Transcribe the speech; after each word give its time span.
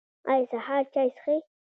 ایا 0.31 0.45
سهار 0.51 0.83
چای 0.93 1.09
څښئ؟ 1.17 1.37